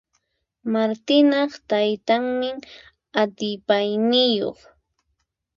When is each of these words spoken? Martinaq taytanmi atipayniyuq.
Martinaq 0.71 1.51
taytanmi 1.69 2.49
atipayniyuq. 3.21 4.59